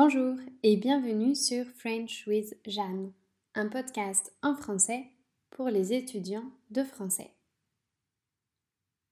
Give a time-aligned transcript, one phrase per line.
[0.00, 3.12] Bonjour et bienvenue sur French with Jeanne,
[3.56, 5.10] un podcast en français
[5.50, 7.32] pour les étudiants de français.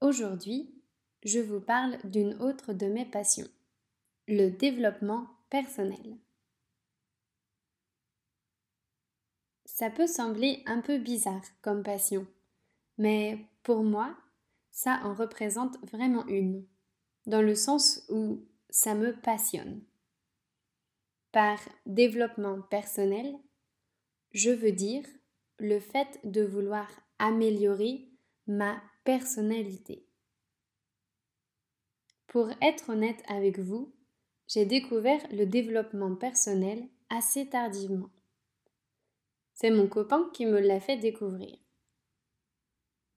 [0.00, 0.80] Aujourd'hui,
[1.24, 3.48] je vous parle d'une autre de mes passions,
[4.28, 6.18] le développement personnel.
[9.64, 12.28] Ça peut sembler un peu bizarre comme passion,
[12.96, 14.16] mais pour moi,
[14.70, 16.64] ça en représente vraiment une,
[17.26, 19.82] dans le sens où ça me passionne.
[21.36, 23.38] Par développement personnel,
[24.32, 25.04] je veux dire
[25.58, 28.08] le fait de vouloir améliorer
[28.46, 30.08] ma personnalité.
[32.26, 33.94] Pour être honnête avec vous,
[34.46, 38.08] j'ai découvert le développement personnel assez tardivement.
[39.52, 41.54] C'est mon copain qui me l'a fait découvrir.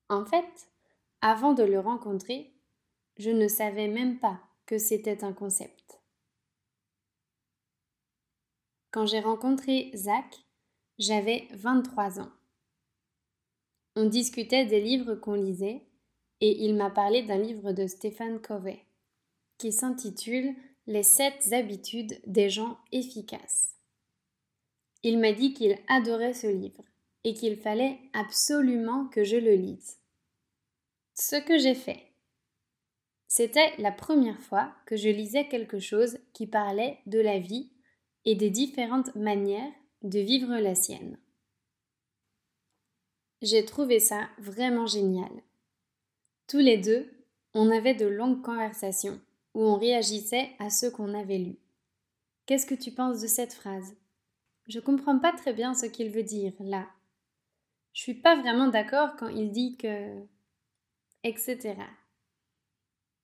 [0.10, 0.68] En fait,
[1.22, 2.54] avant de le rencontrer,
[3.18, 5.79] je ne savais même pas que c'était un concept.
[8.92, 10.36] Quand j'ai rencontré Zach,
[10.98, 12.32] j'avais 23 ans.
[13.96, 15.84] On discutait des livres qu'on lisait
[16.42, 18.84] et il m'a parlé d'un livre de Stephen Covey
[19.58, 20.56] qui s'intitule
[20.88, 23.76] Les sept habitudes des gens efficaces.
[25.04, 26.84] Il m'a dit qu'il adorait ce livre
[27.24, 29.98] et qu'il fallait absolument que je le lise.
[31.14, 32.06] Ce que j'ai fait.
[33.28, 37.70] C'était la première fois que je lisais quelque chose qui parlait de la vie
[38.30, 41.18] et des différentes manières de vivre la sienne.
[43.42, 45.32] J'ai trouvé ça vraiment génial.
[46.46, 47.10] Tous les deux,
[47.56, 49.20] on avait de longues conversations
[49.56, 51.58] où on réagissait à ce qu'on avait lu.
[52.46, 53.96] Qu'est-ce que tu penses de cette phrase?
[54.68, 56.88] Je comprends pas très bien ce qu'il veut dire là.
[57.94, 60.22] Je suis pas vraiment d'accord quand il dit que.
[61.24, 61.78] etc.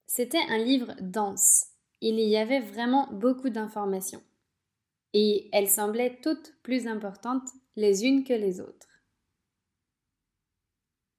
[0.07, 1.67] C'était un livre dense.
[2.01, 4.23] Il y avait vraiment beaucoup d'informations.
[5.17, 8.89] Et elles semblaient toutes plus importantes les unes que les autres.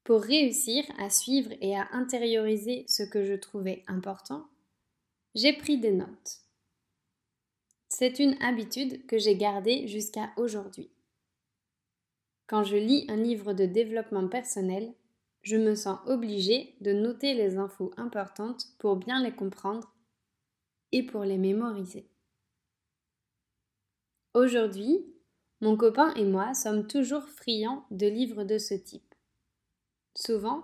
[0.04, 4.50] Pour réussir à suivre et à intérioriser ce que je trouvais important,
[5.34, 6.42] j'ai pris des notes.
[7.88, 10.90] C'est une habitude que j'ai gardée jusqu'à aujourd'hui.
[12.46, 14.92] Quand je lis un livre de développement personnel,
[15.40, 19.90] je me sens obligée de noter les infos importantes pour bien les comprendre
[20.92, 22.10] et pour les mémoriser.
[24.36, 25.02] Aujourd'hui,
[25.62, 29.14] mon copain et moi sommes toujours friands de livres de ce type.
[30.14, 30.62] Souvent,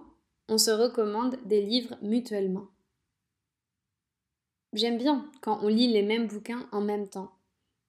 [0.50, 2.66] on se recommande des livres mutuellement.
[4.74, 7.32] J'aime bien quand on lit les mêmes bouquins en même temps.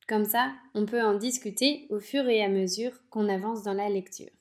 [0.07, 3.89] Comme ça, on peut en discuter au fur et à mesure qu'on avance dans la
[3.89, 4.31] lecture.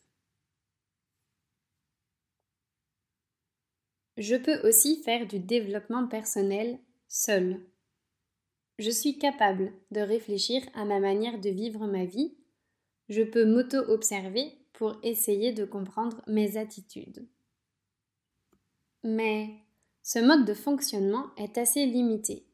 [4.16, 6.78] Je peux aussi faire du développement personnel
[7.08, 7.58] seul.
[8.82, 12.34] Je suis capable de réfléchir à ma manière de vivre ma vie.
[13.08, 17.28] Je peux m'auto-observer pour essayer de comprendre mes attitudes.
[19.04, 19.50] Mais
[20.02, 22.44] ce mode de fonctionnement est assez limité.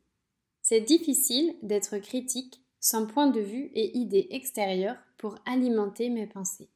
[0.60, 6.68] C'est difficile d'être critique sans point de vue et idées extérieures pour alimenter mes pensées.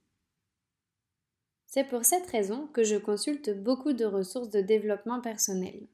[1.67, 5.89] C'est pour cette raison que je consulte beaucoup de ressources de développement personnel.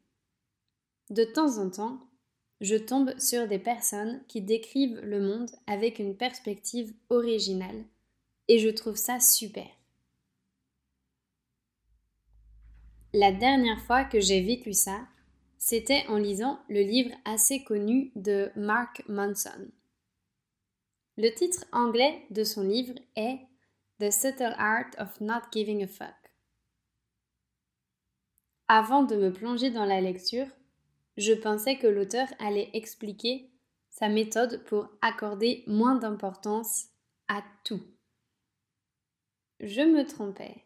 [1.10, 2.07] De temps en temps,
[2.60, 7.84] je tombe sur des personnes qui décrivent le monde avec une perspective originale
[8.48, 9.66] et je trouve ça super.
[13.12, 15.06] La dernière fois que j'ai vécu ça,
[15.56, 19.70] c'était en lisant le livre assez connu de Mark Manson.
[21.16, 23.38] Le titre anglais de son livre est
[23.98, 26.14] The Subtle Art of Not Giving a Fuck.
[28.68, 30.46] Avant de me plonger dans la lecture,
[31.18, 33.50] je pensais que l'auteur allait expliquer
[33.90, 36.86] sa méthode pour accorder moins d'importance
[37.26, 37.82] à tout.
[39.58, 40.64] Je me trompais.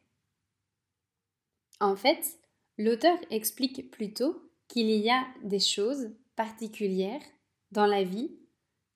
[1.80, 2.38] En fait,
[2.76, 7.24] l'auteur explique plutôt qu'il y a des choses particulières
[7.70, 8.38] dans la vie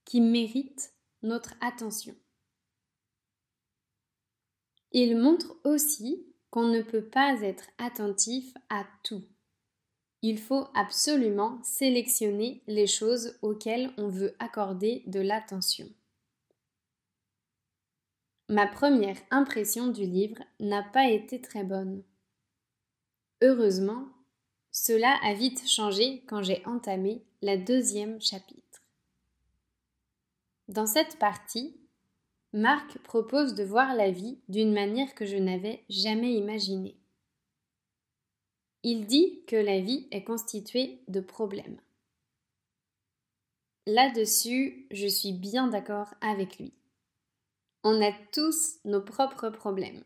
[0.05, 0.93] qui méritent
[1.23, 2.15] notre attention.
[4.93, 9.25] Il montre aussi qu'on ne peut pas être attentif à tout.
[10.29, 15.89] Il faut absolument sélectionner les choses auxquelles on veut accorder de l'attention.
[18.49, 22.03] Ma première impression du livre n'a pas été très bonne.
[23.41, 24.09] Heureusement,
[24.73, 28.83] cela a vite changé quand j'ai entamé la deuxième chapitre.
[30.67, 31.77] Dans cette partie,
[32.53, 36.97] Marc propose de voir la vie d'une manière que je n'avais jamais imaginée.
[38.89, 41.81] Il dit que la vie est constituée de problèmes.
[43.85, 46.73] Là-dessus, je suis bien d'accord avec lui.
[47.83, 50.05] On a tous nos propres problèmes.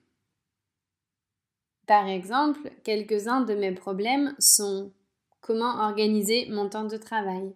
[1.86, 4.94] Par exemple, quelques-uns de mes problèmes sont
[5.42, 7.54] comment organiser mon temps de travail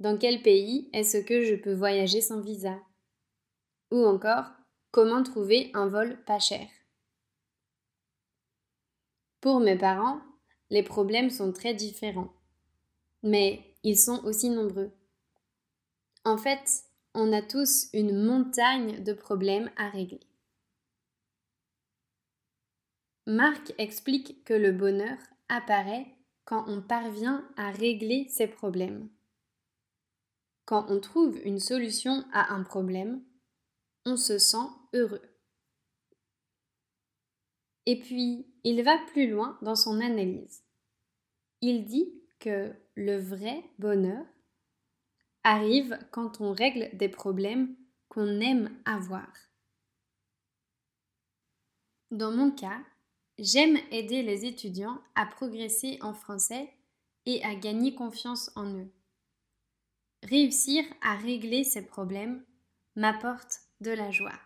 [0.00, 2.78] Dans quel pays est-ce que je peux voyager sans visa?
[3.90, 4.46] Ou encore,
[4.90, 6.66] comment trouver un vol pas cher?
[9.40, 10.20] Pour mes parents,
[10.70, 12.32] les problèmes sont très différents,
[13.22, 14.90] mais ils sont aussi nombreux.
[16.24, 16.82] En fait,
[17.14, 20.20] on a tous une montagne de problèmes à régler.
[23.26, 25.18] Marc explique que le bonheur
[25.48, 26.06] apparaît
[26.44, 29.08] quand on parvient à régler ses problèmes.
[30.64, 33.22] Quand on trouve une solution à un problème,
[34.04, 35.22] on se sent heureux.
[37.90, 40.62] Et puis, il va plus loin dans son analyse.
[41.62, 44.26] Il dit que le vrai bonheur
[45.42, 47.74] arrive quand on règle des problèmes
[48.10, 49.32] qu'on aime avoir.
[52.10, 52.78] Dans mon cas,
[53.38, 56.70] j'aime aider les étudiants à progresser en français
[57.24, 58.92] et à gagner confiance en eux.
[60.24, 62.44] Réussir à régler ces problèmes
[62.96, 64.38] m'apporte de la joie.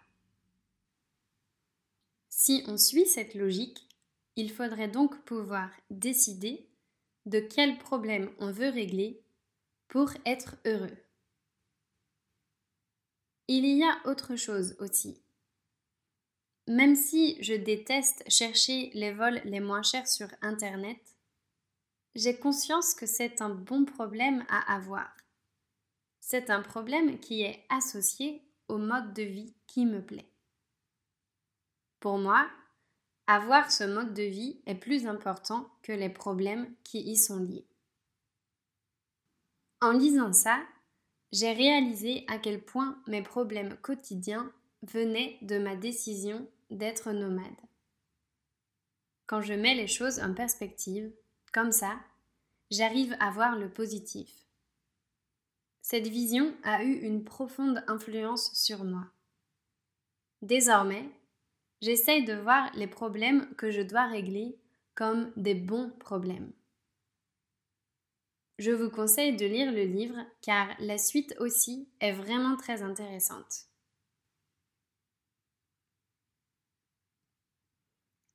[2.34, 3.86] Si on suit cette logique,
[4.36, 6.66] il faudrait donc pouvoir décider
[7.26, 9.22] de quel problème on veut régler
[9.88, 10.96] pour être heureux.
[13.48, 15.22] Il y a autre chose aussi.
[16.66, 21.18] Même si je déteste chercher les vols les moins chers sur Internet,
[22.14, 25.14] j'ai conscience que c'est un bon problème à avoir.
[26.18, 30.31] C'est un problème qui est associé au mode de vie qui me plaît.
[32.02, 32.50] Pour moi,
[33.28, 37.68] avoir ce mode de vie est plus important que les problèmes qui y sont liés.
[39.80, 40.60] En lisant ça,
[41.30, 44.52] j'ai réalisé à quel point mes problèmes quotidiens
[44.82, 47.46] venaient de ma décision d'être nomade.
[49.28, 51.14] Quand je mets les choses en perspective,
[51.52, 52.00] comme ça,
[52.72, 54.28] j'arrive à voir le positif.
[55.82, 59.04] Cette vision a eu une profonde influence sur moi.
[60.42, 61.08] Désormais,
[61.82, 64.56] j'essaye de voir les problèmes que je dois régler
[64.94, 66.52] comme des bons problèmes.
[68.58, 73.66] Je vous conseille de lire le livre car la suite aussi est vraiment très intéressante.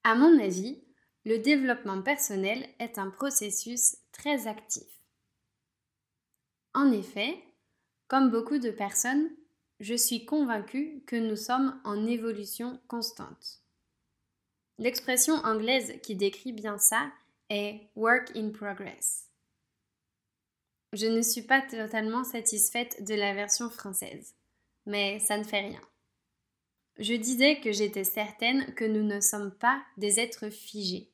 [0.03, 0.83] À mon avis,
[1.25, 4.87] le développement personnel est un processus très actif.
[6.73, 7.43] En effet,
[8.07, 9.29] comme beaucoup de personnes,
[9.79, 13.61] je suis convaincue que nous sommes en évolution constante.
[14.79, 17.11] L'expression anglaise qui décrit bien ça
[17.49, 19.27] est work in progress.
[20.93, 24.35] Je ne suis pas totalement satisfaite de la version française,
[24.85, 25.81] mais ça ne fait rien.
[26.99, 31.11] Je disais que j'étais certaine que nous ne sommes pas des êtres figés.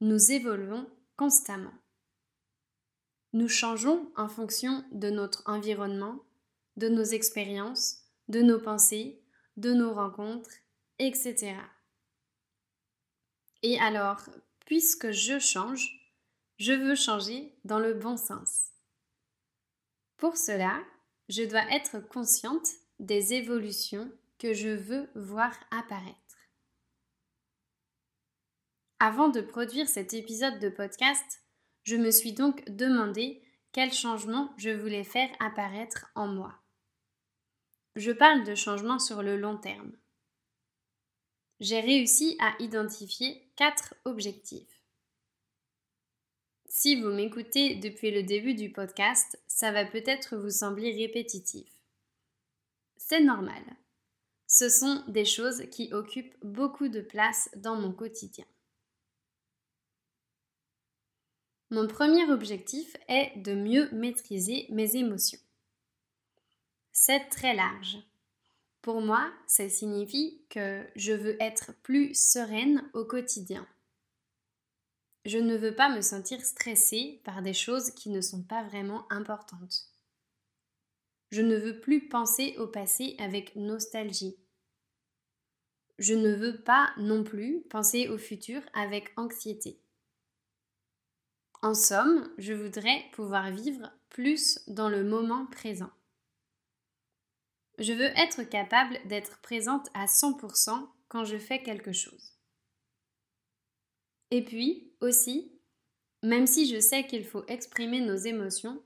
[0.00, 1.74] Nous évoluons constamment.
[3.32, 6.18] Nous changeons en fonction de notre environnement,
[6.76, 7.98] de nos expériences,
[8.28, 9.22] de nos pensées,
[9.56, 10.50] de nos rencontres,
[10.98, 11.54] etc.
[13.62, 14.28] Et alors,
[14.66, 16.14] puisque je change,
[16.58, 18.68] je veux changer dans le bon sens.
[20.16, 20.82] Pour cela,
[21.28, 26.16] je dois être consciente des évolutions que je veux voir apparaître.
[29.00, 31.42] Avant de produire cet épisode de podcast,
[31.82, 33.42] je me suis donc demandé
[33.72, 36.61] quel changement je voulais faire apparaître en moi.
[37.94, 39.92] Je parle de changement sur le long terme.
[41.60, 44.82] J'ai réussi à identifier quatre objectifs.
[46.66, 51.68] Si vous m'écoutez depuis le début du podcast, ça va peut-être vous sembler répétitif.
[52.96, 53.62] C'est normal.
[54.46, 58.46] Ce sont des choses qui occupent beaucoup de place dans mon quotidien.
[61.68, 65.40] Mon premier objectif est de mieux maîtriser mes émotions.
[67.04, 67.98] C'est très large.
[68.80, 73.66] Pour moi, ça signifie que je veux être plus sereine au quotidien.
[75.24, 79.04] Je ne veux pas me sentir stressée par des choses qui ne sont pas vraiment
[79.10, 79.88] importantes.
[81.32, 84.36] Je ne veux plus penser au passé avec nostalgie.
[85.98, 89.82] Je ne veux pas non plus penser au futur avec anxiété.
[91.62, 95.90] En somme, je voudrais pouvoir vivre plus dans le moment présent.
[97.82, 102.38] Je veux être capable d'être présente à 100% quand je fais quelque chose.
[104.30, 105.60] Et puis, aussi,
[106.22, 108.80] même si je sais qu'il faut exprimer nos émotions,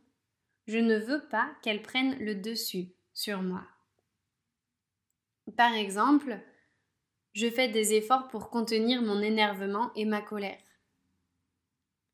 [0.66, 3.66] je ne veux pas qu'elle prenne le dessus sur moi.
[5.58, 6.40] Par exemple,
[7.34, 10.62] je fais des efforts pour contenir mon énervement et ma colère.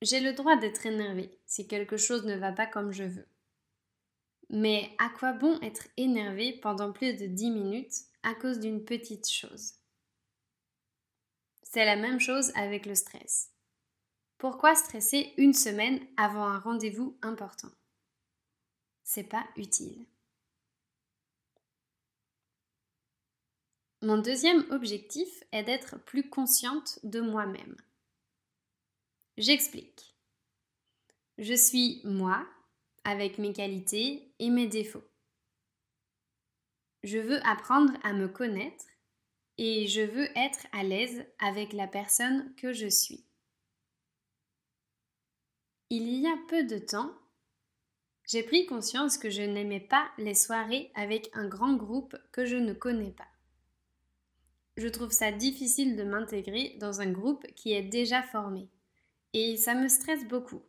[0.03, 3.32] J'ai le droit d'être énervé si quelque chose ne va pas comme je veux.
[4.53, 9.29] Mais à quoi bon être énervé pendant plus de dix minutes à cause d'une petite
[9.29, 9.73] chose?
[11.63, 13.51] C'est la même chose avec le stress.
[14.37, 17.71] Pourquoi stresser une semaine avant un rendez-vous important?
[19.03, 20.05] C'est pas utile.
[24.03, 27.77] Mon deuxième objectif est d'être plus consciente de moi-même.
[29.39, 30.15] J'explique.
[31.39, 32.47] Je suis moi,
[33.05, 35.05] avec mes qualités et mes défauts.
[37.03, 38.85] Je veux apprendre à me connaître
[39.59, 43.25] et je veux être à l'aise avec la personne que je suis.
[45.91, 47.13] Il y a peu de temps,
[48.27, 52.57] j'ai pris conscience que je n'aimais pas les soirées avec un grand groupe que je
[52.57, 53.29] ne connais pas
[54.77, 58.69] je trouve ça difficile de m'intégrer dans un groupe qui est déjà formé.
[59.35, 60.63] Et ça me stresse beaucoup.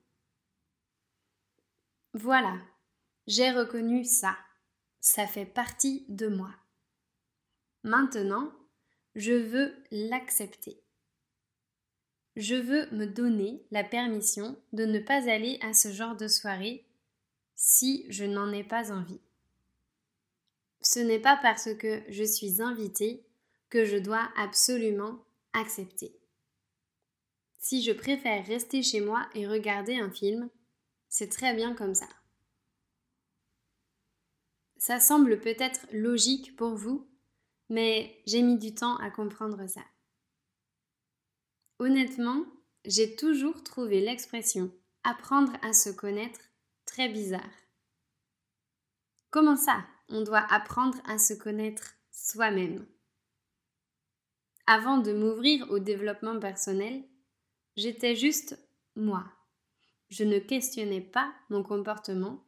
[2.14, 2.60] Voilà,
[3.26, 4.38] j'ai reconnu ça.
[5.00, 6.54] Ça fait partie de moi.
[7.84, 8.54] Maintenant,
[9.16, 10.80] je veux l'accepter.
[12.36, 16.86] Je veux me donner la permission de ne pas aller à ce genre de soirée
[17.56, 19.22] si je n'en ai pas envie.
[20.82, 23.26] Ce n'est pas parce que je suis invitée
[23.70, 26.16] que je dois absolument accepter.
[27.60, 30.50] Si je préfère rester chez moi et regarder un film,
[31.14, 32.08] c'est très bien comme ça.
[34.78, 37.08] Ça semble peut-être logique pour vous,
[37.70, 39.84] mais j'ai mis du temps à comprendre ça.
[41.78, 42.44] Honnêtement,
[42.86, 44.72] j'ai toujours trouvé l'expression
[45.04, 46.40] apprendre à se connaître
[46.88, 47.54] très bizarre.
[49.30, 52.88] Comment ça, on doit apprendre à se connaître soi-même?
[54.66, 57.04] Avant de m'ouvrir au développement personnel,
[57.78, 58.58] j'étais juste
[58.96, 59.32] moi.
[60.14, 62.46] Je ne questionnais pas mon comportement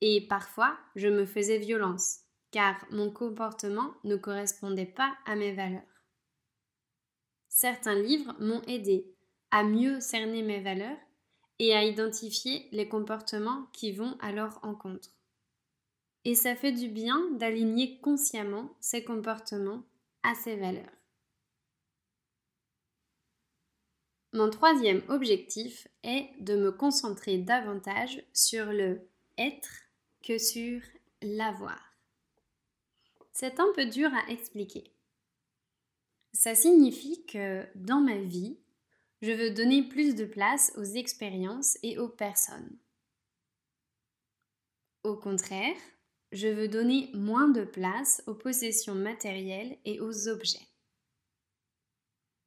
[0.00, 2.20] et parfois je me faisais violence
[2.50, 5.82] car mon comportement ne correspondait pas à mes valeurs.
[7.50, 9.14] Certains livres m'ont aidé
[9.50, 10.96] à mieux cerner mes valeurs
[11.58, 15.10] et à identifier les comportements qui vont à leur encontre.
[16.24, 19.82] Et ça fait du bien d'aligner consciemment ces comportements
[20.22, 21.03] à ces valeurs.
[24.34, 29.70] Mon troisième objectif est de me concentrer davantage sur le être
[30.24, 30.80] que sur
[31.22, 31.80] l'avoir.
[33.32, 34.92] C'est un peu dur à expliquer.
[36.32, 38.58] Ça signifie que dans ma vie,
[39.22, 42.76] je veux donner plus de place aux expériences et aux personnes.
[45.04, 45.76] Au contraire,
[46.32, 50.66] je veux donner moins de place aux possessions matérielles et aux objets.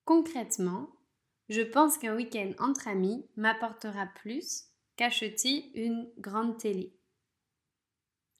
[0.03, 0.89] Concrètement,
[1.49, 6.93] je pense qu'un week-end entre amis m'apportera plus qu'acheter une grande télé.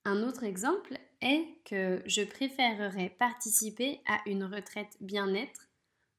[0.06, 5.68] Un autre exemple est que je préférerais participer à une retraite bien-être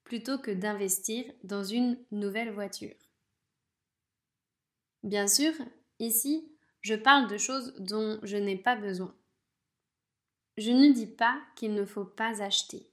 [0.04, 2.96] plutôt que d'investir dans une nouvelle voiture.
[5.02, 5.52] Bien sûr,
[5.98, 9.14] ici, je parle de choses dont je n'ai pas besoin.
[10.56, 12.90] Je ne dis pas qu'il ne faut pas acheter.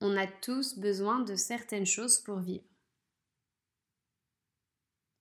[0.00, 2.64] On a tous besoin de certaines choses pour vivre.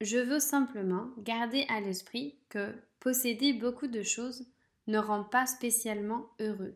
[0.01, 4.45] Je veux simplement garder à l'esprit que posséder beaucoup de choses
[4.87, 6.75] ne rend pas spécialement heureux.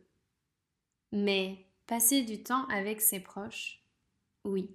[1.12, 3.84] Mais passer du temps avec ses proches,
[4.46, 4.70] oui.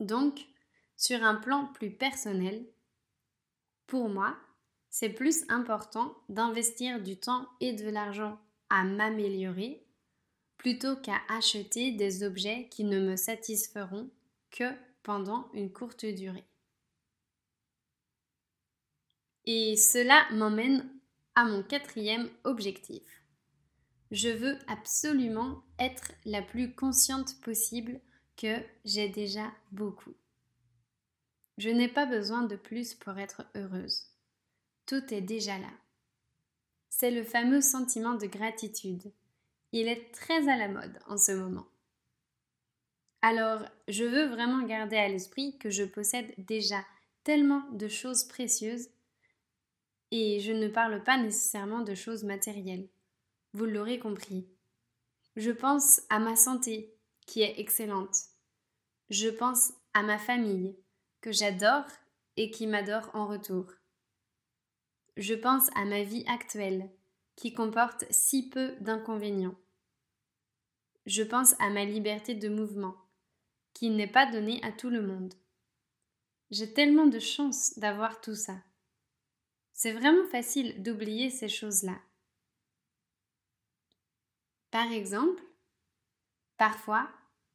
[0.00, 0.46] Donc,
[0.96, 2.64] sur un plan plus personnel,
[3.86, 4.36] pour moi,
[4.88, 8.38] c'est plus important d'investir du temps et de l'argent
[8.70, 9.84] à m'améliorer
[10.56, 14.08] plutôt qu'à acheter des objets qui ne me satisferont
[14.50, 14.72] que
[15.04, 16.48] pendant une courte durée.
[19.44, 20.90] Et cela m'emmène
[21.36, 23.02] à mon quatrième objectif.
[24.10, 28.00] Je veux absolument être la plus consciente possible
[28.36, 30.14] que j'ai déjà beaucoup.
[31.58, 34.06] Je n'ai pas besoin de plus pour être heureuse.
[34.86, 35.70] Tout est déjà là.
[36.88, 39.12] C'est le fameux sentiment de gratitude.
[39.72, 41.66] Il est très à la mode en ce moment.
[43.26, 46.84] Alors, je veux vraiment garder à l'esprit que je possède déjà
[47.22, 48.90] tellement de choses précieuses
[50.10, 52.86] et je ne parle pas nécessairement de choses matérielles.
[53.54, 54.46] Vous l'aurez compris.
[55.36, 58.14] Je pense à ma santé, qui est excellente.
[59.08, 60.76] Je pense à ma famille,
[61.22, 61.86] que j'adore
[62.36, 63.72] et qui m'adore en retour.
[65.16, 66.90] je pense à ma vie actuelle,
[67.36, 69.56] qui comporte si peu d'inconvénients.
[71.06, 72.96] Je pense à ma liberté de mouvement,
[73.74, 75.34] qui n'est pas donnée à tout le monde.
[76.50, 78.56] J'ai tellement de chance d'avoir tout ça.
[79.72, 82.00] C'est vraiment facile d'oublier ces choses-là.
[84.70, 85.42] Par exemple,
[86.56, 87.10] parfois,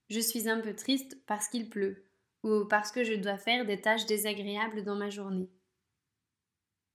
[0.09, 2.05] je suis un peu triste parce qu'il pleut
[2.43, 5.49] ou parce que je dois faire des tâches désagréables dans ma journée.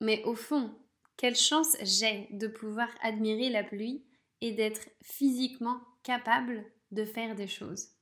[0.00, 0.78] Mais au fond,
[1.16, 4.04] quelle chance j'ai de pouvoir admirer la pluie
[4.40, 7.93] et d'être physiquement capable de faire des choses.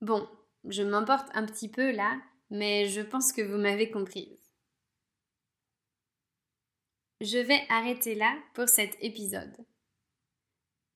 [0.00, 0.28] Bon,
[0.64, 4.38] je m'emporte un petit peu là, mais je pense que vous m'avez comprise.
[7.20, 9.56] Je vais arrêter là pour cet épisode.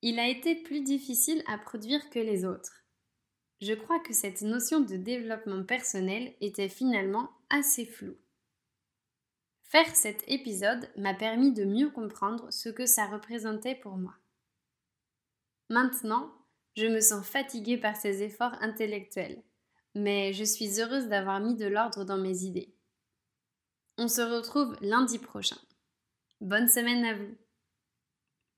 [0.01, 2.83] Il a été plus difficile à produire que les autres.
[3.61, 8.17] Je crois que cette notion de développement personnel était finalement assez floue.
[9.63, 14.13] Faire cet épisode m'a permis de mieux comprendre ce que ça représentait pour moi.
[15.69, 16.31] Maintenant,
[16.75, 19.41] je me sens fatiguée par ces efforts intellectuels,
[19.95, 22.73] mais je suis heureuse d'avoir mis de l'ordre dans mes idées.
[23.97, 25.57] On se retrouve lundi prochain.
[26.41, 27.35] Bonne semaine à vous